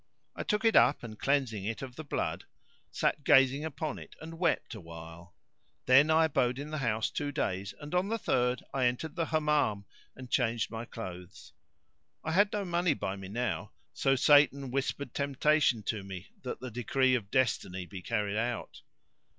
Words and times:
I 0.35 0.41
took 0.41 0.65
it 0.65 0.75
up 0.75 1.03
and, 1.03 1.19
cleansing 1.19 1.63
it 1.63 1.83
of 1.83 1.95
the 1.95 2.03
blood, 2.03 2.45
sat 2.89 3.23
gazing 3.23 3.63
upon 3.63 3.99
it 3.99 4.15
and 4.19 4.39
wept 4.39 4.73
awhile. 4.73 5.35
Then 5.85 6.09
I 6.09 6.25
abode 6.25 6.57
in 6.57 6.71
the 6.71 6.79
house 6.79 7.11
two 7.11 7.31
days 7.31 7.75
and 7.79 7.93
on 7.93 8.07
the 8.07 8.17
third 8.17 8.63
I 8.73 8.85
entered 8.85 9.15
the 9.15 9.27
Hammam 9.27 9.85
and 10.15 10.31
changed 10.31 10.71
my 10.71 10.85
clothes. 10.85 11.53
I 12.23 12.31
had 12.31 12.51
no 12.51 12.65
money 12.65 12.95
by 12.95 13.15
me 13.15 13.27
now; 13.27 13.73
so 13.93 14.15
Satan 14.15 14.71
whispered 14.71 15.13
temptation 15.13 15.83
to 15.83 16.01
me 16.03 16.29
that 16.41 16.59
the 16.61 16.71
Decree 16.71 17.13
of 17.13 17.29
Destiny 17.29 17.85
be 17.85 18.01
carried 18.01 18.37
out. 18.39 18.81